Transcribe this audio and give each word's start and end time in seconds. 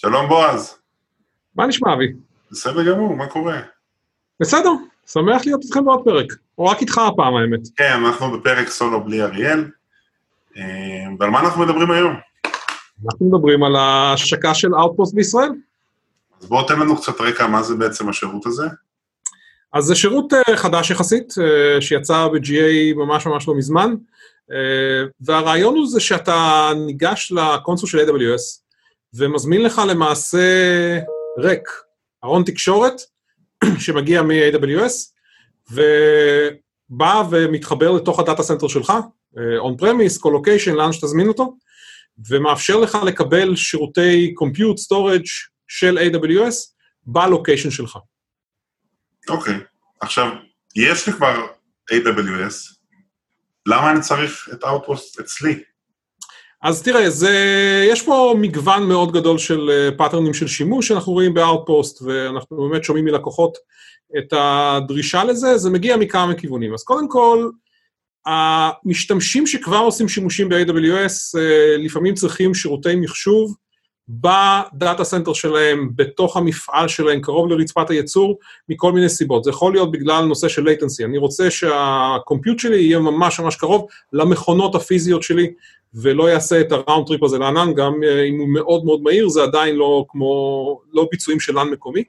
שלום 0.00 0.28
בועז. 0.28 0.74
מה 1.56 1.66
נשמע, 1.66 1.94
אבי? 1.94 2.12
בסדר 2.50 2.92
גמור, 2.92 3.16
מה 3.16 3.26
קורה? 3.26 3.60
בסדר, 4.40 4.70
שמח 5.06 5.46
להיות 5.46 5.64
איתכם 5.64 5.84
בעוד 5.84 6.04
פרק. 6.04 6.32
או 6.58 6.64
רק 6.64 6.80
איתך 6.80 6.98
הפעם, 6.98 7.36
האמת. 7.36 7.60
כן, 7.76 7.92
אנחנו 7.92 8.38
בפרק 8.38 8.68
סולו 8.68 9.04
בלי 9.04 9.22
אריאל. 9.22 9.64
אה, 10.56 10.62
ועל 11.18 11.30
מה 11.30 11.40
אנחנו 11.40 11.62
מדברים 11.62 11.90
היום? 11.90 12.14
אנחנו 13.06 13.26
מדברים 13.26 13.64
על 13.64 13.76
ההשקה 13.76 14.54
של 14.54 14.68
Outpost 14.68 15.14
בישראל. 15.14 15.50
אז 16.40 16.46
בואו 16.46 16.66
תן 16.66 16.80
לנו 16.80 16.96
קצת 16.96 17.20
רקע, 17.20 17.46
מה 17.46 17.62
זה 17.62 17.74
בעצם 17.74 18.08
השירות 18.08 18.46
הזה? 18.46 18.66
אז 19.72 19.84
זה 19.84 19.94
שירות 19.94 20.32
uh, 20.32 20.56
חדש 20.56 20.90
יחסית, 20.90 21.30
uh, 21.30 21.80
שיצא 21.80 22.26
ב-GA 22.26 22.96
ממש 22.96 23.26
ממש 23.26 23.48
לא 23.48 23.54
מזמן, 23.54 23.94
והרעיון 25.20 25.76
הוא 25.76 25.86
זה 25.86 26.00
שאתה 26.00 26.70
ניגש 26.86 27.32
ל 27.32 27.39
console 27.39 27.88
של 27.88 27.98
AWS, 27.98 28.67
ומזמין 29.14 29.62
לך 29.62 29.82
למעשה 29.88 30.38
rack, 31.38 31.68
ארון 32.24 32.44
תקשורת 32.44 33.00
שמגיע 33.84 34.22
מ-AWS, 34.22 34.94
ובא 35.70 37.22
ומתחבר 37.30 37.92
לתוך 37.92 38.20
ה 38.20 38.24
data 38.24 38.42
center 38.42 38.68
שלך, 38.68 38.92
on 39.58 39.76
premise, 39.76 40.18
colocation, 40.18 40.74
לאן 40.74 40.92
שתזמין 40.92 41.28
אותו, 41.28 41.56
ומאפשר 42.28 42.76
לך 42.76 42.98
לקבל 43.06 43.56
שירותי 43.56 44.34
compute, 44.42 44.78
storage 44.78 45.50
של 45.68 45.98
AWS 45.98 46.54
ב 47.06 47.13
location 47.13 47.70
שלך. 47.70 47.98
אוקיי, 49.28 49.54
okay. 49.54 49.58
עכשיו, 50.00 50.32
יש 50.76 51.06
לי 51.06 51.12
כבר 51.12 51.46
AWS, 51.92 52.78
למה 53.66 53.90
אני 53.90 54.00
צריך 54.00 54.48
את 54.52 54.64
Outpost 54.64 55.20
אצלי? 55.20 55.62
אז 56.62 56.82
תראה, 56.82 57.10
זה, 57.10 57.34
יש 57.90 58.02
פה 58.02 58.34
מגוון 58.40 58.82
מאוד 58.82 59.12
גדול 59.12 59.38
של 59.38 59.90
פאטרנים 59.96 60.34
של 60.34 60.46
שימוש 60.46 60.88
שאנחנו 60.88 61.12
רואים 61.12 61.34
ב-Outpost, 61.34 62.04
ואנחנו 62.04 62.56
באמת 62.56 62.84
שומעים 62.84 63.04
מלקוחות 63.04 63.58
את 64.18 64.32
הדרישה 64.36 65.24
לזה, 65.24 65.58
זה 65.58 65.70
מגיע 65.70 65.96
מכמה 65.96 66.34
כיוונים. 66.34 66.74
אז 66.74 66.82
קודם 66.82 67.08
כל, 67.08 67.48
המשתמשים 68.26 69.46
שכבר 69.46 69.78
עושים 69.78 70.08
שימושים 70.08 70.48
ב-AWS, 70.48 71.38
לפעמים 71.78 72.14
צריכים 72.14 72.54
שירותי 72.54 72.96
מחשוב 72.96 73.56
ב 74.08 74.27
data 74.27 75.04
center 75.04 75.32
שלהם, 75.32 75.90
בתוך 75.96 76.36
המפעל 76.36 76.88
שלהם, 76.88 77.20
קרוב 77.20 77.48
לרצפת 77.50 77.90
הייצור, 77.90 78.38
מכל 78.68 78.92
מיני 78.92 79.08
סיבות. 79.08 79.44
זה 79.44 79.50
יכול 79.50 79.72
להיות 79.72 79.92
בגלל 79.92 80.24
נושא 80.24 80.48
של 80.48 80.68
latency. 80.68 81.04
אני 81.04 81.18
רוצה 81.18 81.50
שה 81.50 81.82
compute 81.82 82.58
שלי 82.58 82.76
יהיה 82.76 82.98
ממש 82.98 83.40
ממש 83.40 83.56
קרוב 83.56 83.86
למכונות 84.12 84.74
הפיזיות 84.74 85.22
שלי, 85.22 85.52
ולא 85.94 86.30
יעשה 86.30 86.60
את 86.60 86.72
ה 86.72 86.78
round 86.78 87.06
trip 87.06 87.22
הזה 87.22 87.38
לענן, 87.38 87.74
גם 87.74 87.92
אם 88.28 88.38
הוא 88.38 88.48
מאוד 88.48 88.84
מאוד 88.84 89.02
מהיר, 89.02 89.28
זה 89.28 89.42
עדיין 89.42 89.76
לא 89.76 90.04
כמו, 90.08 90.80
לא 90.92 91.08
ביצועים 91.10 91.40
של 91.40 91.58
LAN 91.58 91.68
מקומי. 91.68 92.04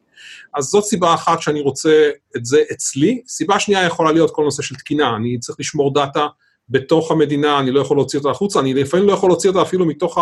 אז 0.55 0.65
זאת 0.65 0.83
סיבה 0.83 1.13
אחת 1.13 1.41
שאני 1.41 1.61
רוצה 1.61 2.09
את 2.37 2.45
זה 2.45 2.63
אצלי. 2.71 3.21
סיבה 3.27 3.59
שנייה 3.59 3.85
יכולה 3.85 4.11
להיות 4.11 4.31
כל 4.31 4.43
נושא 4.43 4.63
של 4.63 4.75
תקינה, 4.75 5.15
אני 5.15 5.39
צריך 5.39 5.59
לשמור 5.59 5.93
דאטה 5.93 6.27
בתוך 6.69 7.11
המדינה, 7.11 7.59
אני 7.59 7.71
לא 7.71 7.79
יכול 7.79 7.97
להוציא 7.97 8.19
אותה 8.19 8.29
החוצה, 8.29 8.59
אני 8.59 8.73
לפעמים 8.73 9.07
לא 9.07 9.13
יכול 9.13 9.29
להוציא 9.29 9.49
אותה 9.49 9.61
אפילו 9.61 9.85
מתוך 9.85 10.17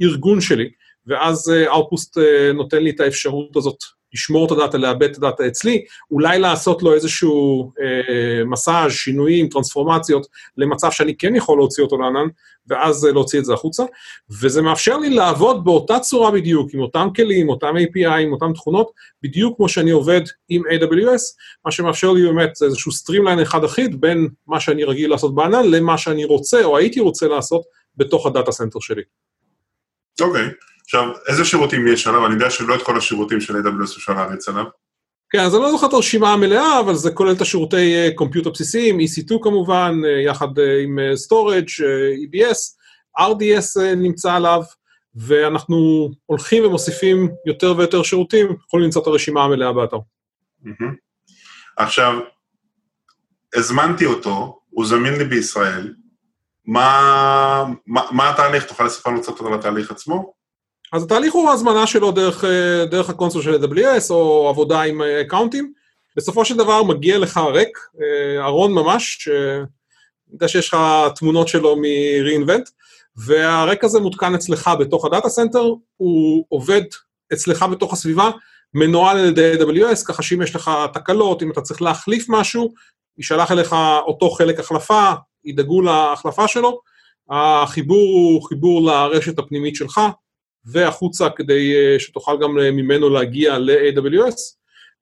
הארגון 0.00 0.40
שלי. 0.40 0.70
ואז 1.06 1.52
Outpost 1.72 2.20
נותן 2.54 2.82
לי 2.82 2.90
את 2.90 3.00
האפשרות 3.00 3.56
הזאת 3.56 3.76
לשמור 4.14 4.46
את 4.46 4.50
הדאטה, 4.50 4.78
לעבד 4.78 5.10
את 5.10 5.16
הדאטה 5.16 5.46
אצלי, 5.46 5.84
אולי 6.10 6.38
לעשות 6.38 6.82
לו 6.82 6.94
איזשהו 6.94 7.72
אה, 7.80 8.44
מסאז', 8.44 8.92
שינויים, 8.92 9.48
טרנספורמציות, 9.48 10.26
למצב 10.56 10.90
שאני 10.90 11.16
כן 11.16 11.36
יכול 11.36 11.58
להוציא 11.58 11.84
אותו 11.84 11.98
לענן, 11.98 12.28
ואז 12.66 13.04
להוציא 13.04 13.38
את 13.38 13.44
זה 13.44 13.54
החוצה, 13.54 13.84
וזה 14.40 14.62
מאפשר 14.62 14.98
לי 14.98 15.10
לעבוד 15.10 15.64
באותה 15.64 15.98
צורה 15.98 16.30
בדיוק, 16.30 16.74
עם 16.74 16.80
אותם 16.80 17.08
כלים, 17.16 17.48
אותם 17.48 17.74
API, 17.76 18.18
עם 18.20 18.32
אותם 18.32 18.52
תכונות, 18.52 18.90
בדיוק 19.22 19.56
כמו 19.56 19.68
שאני 19.68 19.90
עובד 19.90 20.20
עם 20.48 20.62
AWS, 20.66 21.22
מה 21.64 21.70
שמאפשר 21.72 22.12
לי 22.12 22.26
באמת 22.26 22.62
איזשהו 22.62 22.92
streamline 22.92 23.40
אחד 23.40 23.64
אחיד 23.64 24.00
בין 24.00 24.28
מה 24.46 24.60
שאני 24.60 24.84
רגיל 24.84 25.10
לעשות 25.10 25.34
בענן 25.34 25.64
למה 25.70 25.98
שאני 25.98 26.24
רוצה 26.24 26.64
או 26.64 26.76
הייתי 26.76 27.00
רוצה 27.00 27.28
לעשות 27.28 27.62
בתוך 27.96 28.26
ה 28.26 28.31
data 28.31 28.52
center 28.52 28.80
שלי. 28.80 29.02
אוקיי. 30.20 30.46
Okay. 30.46 30.71
עכשיו, 30.84 31.08
איזה 31.28 31.44
שירותים 31.44 31.88
יש 31.88 32.06
עליו? 32.06 32.26
אני 32.26 32.34
יודע 32.34 32.50
שלא 32.50 32.74
את 32.74 32.82
כל 32.82 32.98
השירותים 32.98 33.40
של 33.40 33.54
AWS 33.56 33.96
אפשר 33.96 34.12
להריץ 34.12 34.48
עליו. 34.48 34.64
כן, 35.30 35.38
אז 35.38 35.54
אני 35.54 35.62
לא 35.62 35.70
זוכר 35.70 35.86
את 35.86 35.92
הרשימה 35.92 36.32
המלאה, 36.32 36.80
אבל 36.80 36.94
זה 36.94 37.10
כולל 37.10 37.32
את 37.32 37.40
השירותי 37.40 38.10
compute 38.14 38.46
הבסיסיים, 38.46 39.00
EC2 39.00 39.38
כמובן, 39.42 40.00
יחד 40.26 40.48
עם 40.84 40.98
Storage, 40.98 41.82
EBS, 42.26 42.58
RDS 43.18 43.80
נמצא 43.96 44.32
עליו, 44.32 44.62
ואנחנו 45.14 46.10
הולכים 46.26 46.64
ומוסיפים 46.64 47.28
יותר 47.46 47.74
ויותר 47.76 48.02
שירותים, 48.02 48.56
יכולים 48.66 48.84
למצוא 48.84 49.02
את 49.02 49.06
הרשימה 49.06 49.44
המלאה 49.44 49.72
באתר. 49.72 49.98
עכשיו, 51.76 52.18
הזמנתי 53.54 54.06
אותו, 54.06 54.60
הוא 54.70 54.86
זמין 54.86 55.14
לי 55.14 55.24
בישראל, 55.24 55.94
מה, 56.66 57.64
מה, 57.86 58.02
מה 58.10 58.30
התהליך? 58.30 58.64
תוכל 58.64 58.84
לספר 58.84 59.10
לנו 59.10 59.22
קצת 59.22 59.40
על 59.40 59.54
התהליך 59.54 59.90
עצמו? 59.90 60.32
אז 60.92 61.02
התהליך 61.02 61.34
הוא 61.34 61.50
הזמנה 61.50 61.86
שלו 61.86 62.12
דרך, 62.12 62.44
דרך 62.90 63.10
ה 63.10 63.14
console 63.14 63.42
של 63.42 63.64
AWS 63.64 64.10
או 64.10 64.48
עבודה 64.48 64.82
עם 64.82 65.02
אקאונטים. 65.02 65.72
בסופו 66.16 66.44
של 66.44 66.56
דבר 66.56 66.82
מגיע 66.82 67.18
לך 67.18 67.40
rack, 67.52 67.78
ארון 68.38 68.72
ממש, 68.72 69.28
אני 69.28 70.34
יודע 70.34 70.48
שיש 70.48 70.68
לך 70.68 70.76
תמונות 71.16 71.48
שלו 71.48 71.76
מ-reinvent, 71.76 72.70
וה 73.16 73.39
rack 73.39 73.84
הזה 73.84 74.00
מותקן 74.00 74.34
אצלך 74.34 74.70
בתוך 74.80 75.04
ה 75.04 75.09
data 75.09 75.28
center, 75.28 75.64
הוא 75.96 76.44
עובד 76.48 76.82
אצלך 77.32 77.62
בתוך 77.62 77.92
הסביבה, 77.92 78.30
מנוהל 78.74 79.18
על 79.18 79.28
ידי 79.28 79.52
AWS, 79.54 80.06
ככה 80.06 80.22
שאם 80.22 80.42
יש 80.42 80.54
לך 80.56 80.70
תקלות, 80.92 81.42
אם 81.42 81.50
אתה 81.50 81.60
צריך 81.60 81.82
להחליף 81.82 82.26
משהו, 82.28 82.72
יישלח 83.18 83.52
אליך 83.52 83.76
אותו 84.06 84.30
חלק 84.30 84.60
החלפה, 84.60 85.12
ידאגו 85.44 85.82
להחלפה 85.82 86.48
שלו. 86.48 86.80
החיבור 87.30 87.98
הוא 87.98 88.42
חיבור 88.48 88.82
לרשת 88.82 89.38
הפנימית 89.38 89.76
שלך, 89.76 90.00
והחוצה 90.64 91.30
כדי 91.30 91.74
שתוכל 91.98 92.36
גם 92.42 92.54
ממנו 92.54 93.10
להגיע 93.10 93.58
ל-AWS, 93.58 94.36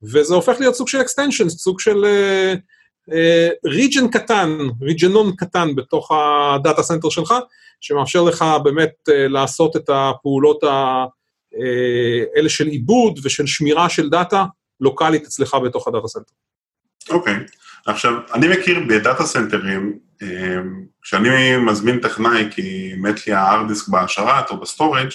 וזה 0.02 0.34
הופך 0.34 0.56
להיות 0.60 0.74
סוג 0.74 0.88
של 0.88 1.00
extension, 1.00 1.48
סוג 1.48 1.80
של 1.80 2.04
region 3.64 4.04
uh, 4.04 4.08
קטן, 4.12 4.58
ריג'נון 4.82 5.36
קטן 5.36 5.74
בתוך 5.74 6.10
ה 6.10 6.25
data 6.25 6.82
center 6.82 7.08
שלך, 7.08 7.34
שמאפשר 7.80 8.22
לך 8.22 8.44
באמת 8.64 8.92
לעשות 9.08 9.76
את 9.76 9.90
הפעולות 9.92 10.62
האלה 10.62 12.48
של 12.48 12.66
עיבוד 12.66 13.20
ושל 13.24 13.46
שמירה 13.46 13.88
של 13.88 14.10
דאטה 14.10 14.44
לוקאלית 14.80 15.22
אצלך 15.22 15.56
בתוך 15.64 15.88
ה 15.88 15.92
data 15.92 16.08
center. 16.08 16.32
אוקיי, 17.10 17.34
okay. 17.34 17.38
עכשיו, 17.86 18.12
אני 18.34 18.48
מכיר 18.48 18.80
בדאטה 18.88 19.26
סנטרים, 19.26 19.98
כשאני 21.02 21.56
מזמין 21.56 22.00
טכנאי 22.00 22.48
כי 22.50 22.92
מת 22.96 23.26
לי 23.26 23.32
ה-hard 23.32 23.70
disk 23.70 23.90
בהשרת 23.90 24.50
או 24.50 24.60
ב 24.60 24.66
storage, 24.66 25.08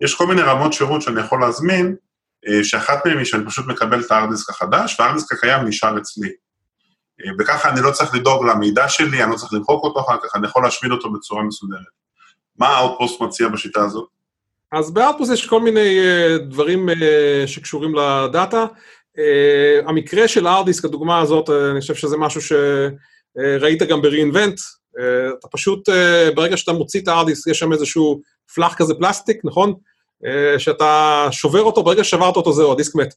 יש 0.00 0.14
כל 0.14 0.26
מיני 0.26 0.42
רמות 0.42 0.72
שירות 0.72 1.02
שאני 1.02 1.20
יכול 1.20 1.40
להזמין, 1.40 1.96
שאחת 2.62 3.06
מהן 3.06 3.18
היא 3.18 3.26
שאני 3.26 3.46
פשוט 3.46 3.66
מקבל 3.66 4.00
את 4.00 4.10
הארדיסק 4.10 4.50
החדש, 4.50 5.00
והארדיסק 5.00 5.32
הקיים 5.32 5.66
נשאר 5.66 5.98
אצלי. 5.98 6.28
וככה 7.38 7.68
אני 7.70 7.80
לא 7.82 7.90
צריך 7.90 8.14
לדאוג 8.14 8.46
למידע 8.46 8.88
שלי, 8.88 9.22
אני 9.22 9.30
לא 9.30 9.36
צריך 9.36 9.52
למחוק 9.52 9.84
אותו 9.84 10.00
אחר 10.00 10.16
כך, 10.22 10.36
אני 10.36 10.46
יכול 10.46 10.62
להשמיד 10.62 10.92
אותו 10.92 11.12
בצורה 11.12 11.42
מסודרת. 11.42 11.80
מה 12.58 12.68
ה 12.68 12.75
Outpost 12.75 13.20
מציע 13.20 13.48
בשיטה 13.48 13.84
הזאת? 13.84 14.08
אז 14.72 14.90
ב 14.90 14.95
Outpost 14.95 15.32
יש 15.32 15.46
כל 15.46 15.60
מיני 15.60 15.98
uh, 15.98 16.42
דברים 16.42 16.88
שקשורים 17.46 17.94
לדאטה. 17.94 18.64
המקרה 19.86 20.28
של 20.28 20.46
הארדיסק, 20.46 20.84
הדוגמה 20.84 21.20
הזאת, 21.20 21.50
אני 21.70 21.80
חושב 21.80 21.94
שזה 21.94 22.16
משהו 22.16 22.40
שראית 22.40 23.82
גם 23.82 24.02
ב-reinvent, 24.02 24.60
אתה 25.38 25.48
פשוט, 25.52 25.88
ברגע 26.34 26.56
שאתה 26.56 26.72
מוציא 26.72 27.00
את 27.00 27.08
הארדיסק, 27.08 27.50
יש 27.50 27.58
שם 27.58 27.72
איזשהו 27.72 28.20
פלאח 28.54 28.74
כזה 28.74 28.94
פלסטיק, 28.94 29.40
נכון? 29.44 29.74
שאתה 30.58 31.28
שובר 31.30 31.62
אותו, 31.62 31.82
ברגע 31.82 32.04
ששברת 32.04 32.36
אותו 32.36 32.52
זהו, 32.52 32.72
הדיסק 32.72 32.94
מת. 32.94 33.14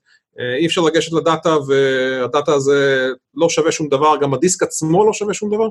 אי 0.60 0.66
אפשר 0.66 0.82
לגשת 0.82 1.14
לדאטה, 1.14 1.58
והדאטה 1.68 2.54
הזה 2.54 3.10
לא 3.36 3.50
שווה 3.50 3.72
שום 3.72 3.90
דבר, 3.90 4.18
גם 4.22 4.34
הדיסק 4.34 4.64
עצמו 4.64 5.06
לא 5.06 5.14
שווה 5.14 5.34
שום 5.34 5.56
דבר, 5.56 5.68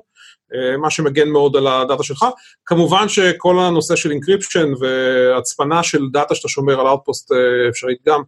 מה 0.79 0.91
שמגן 0.91 1.29
מאוד 1.29 1.57
על 1.57 1.67
הדאטה 1.67 2.03
שלך. 2.03 2.27
כמובן 2.67 3.09
שכל 3.09 3.59
הנושא 3.59 3.97
של 3.97 4.11
encryption 4.11 4.69
והצפנה 4.81 5.83
של 5.83 6.03
דאטה 6.13 6.35
שאתה 6.35 6.49
שומר 6.49 6.81
על 6.81 6.87
Outpost 6.87 7.33
אפשרית 7.69 7.99
גם, 8.07 8.23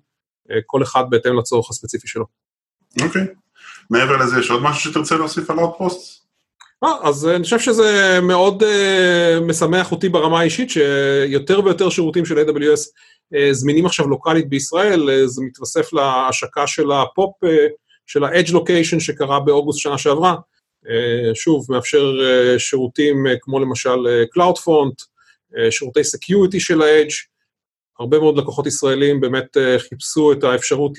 כל 0.67 0.83
אחד 0.83 1.05
בהתאם 1.11 1.39
לצורך 1.39 1.71
הספציפי 1.71 2.09
שלו. 2.09 2.25
אוקיי. 3.03 3.23
Okay. 3.23 3.27
מעבר 3.91 4.17
לזה, 4.17 4.41
יש 4.41 4.51
עוד 4.51 4.63
משהו 4.63 4.91
שתרצה 4.91 5.17
להוסיף 5.17 5.51
על 5.51 5.59
Outpost? 5.59 6.24
אז 7.03 7.29
אני 7.29 7.45
חושב 7.45 7.59
שזה 7.59 8.19
מאוד 8.23 8.63
uh, 8.63 8.67
משמח 9.41 9.93
אותי 9.93 10.09
ברמה 10.09 10.41
האישית, 10.41 10.71
שיותר 10.71 11.61
ויותר 11.65 11.91
שירותים 11.91 12.25
של 12.27 12.39
AWS 12.39 12.81
uh, 12.81 13.53
זמינים 13.53 13.87
עכשיו 13.87 14.09
לוקאלית 14.09 14.49
בישראל, 14.49 15.27
זה 15.27 15.43
מתווסף 15.43 15.93
להשקה 15.93 16.67
של 16.67 16.93
הפופ, 16.93 17.33
של 18.07 18.25
ה-Edge 18.25 18.51
Location 18.51 19.01
שקרה 19.01 19.41
באוגוסט 19.41 19.79
שנה 19.79 19.99
שעברה. 19.99 20.35
שוב, 21.35 21.67
מאפשר 21.69 22.13
שירותים 22.59 23.17
כמו 23.41 23.61
למשל 23.61 24.27
CloudFront, 24.39 25.05
שירותי 25.71 26.01
Security 26.01 26.61
של 26.61 26.83
ה-Edge, 26.83 27.35
הרבה 27.99 28.19
מאוד 28.19 28.39
לקוחות 28.39 28.67
ישראלים 28.67 29.21
באמת 29.21 29.57
אה, 29.57 29.79
חיפשו 29.79 30.33
את 30.33 30.45
האפשרות 30.45 30.93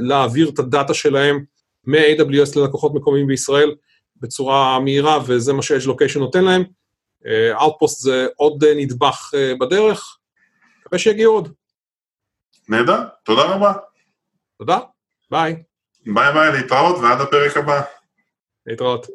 להעביר 0.00 0.48
את 0.48 0.58
הדאטה 0.58 0.94
שלהם 0.94 1.44
מ-AWS 1.86 2.58
ללקוחות 2.58 2.94
מקומיים 2.94 3.26
בישראל 3.26 3.74
בצורה 4.20 4.80
מהירה, 4.80 5.18
וזה 5.26 5.52
מה 5.52 5.62
ש-Edge 5.62 5.86
Location 5.86 6.18
נותן 6.18 6.44
להם. 6.44 6.62
Outpost 7.58 7.96
זה 7.98 8.26
עוד 8.36 8.64
נדבך 8.76 9.30
בדרך, 9.60 10.18
מקווה 10.80 10.98
שיגיעו 10.98 11.34
עוד. 11.34 11.52
נהדר, 12.68 13.02
תודה 13.24 13.42
רבה. 13.42 13.72
תודה, 14.58 14.78
ביי. 15.30 15.62
ביי 16.06 16.32
ביי, 16.32 16.52
להתראות 16.52 16.96
ועד 17.02 17.20
הפרק 17.20 17.56
הבא. 17.56 17.82
להתראות. 18.66 19.06